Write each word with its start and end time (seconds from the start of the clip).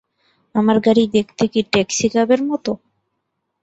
আমার 0.55 0.77
গাড়ি 0.85 1.03
দেখতে 1.15 1.43
কি 1.47 1.61
ট্যাক্সি 1.71 2.07
ক্যাবের 2.13 2.41
মত? 2.49 2.65